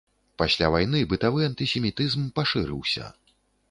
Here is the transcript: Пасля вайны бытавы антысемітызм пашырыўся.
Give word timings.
Пасля 0.41 0.69
вайны 0.75 1.03
бытавы 1.13 1.45
антысемітызм 1.51 2.27
пашырыўся. 2.41 3.17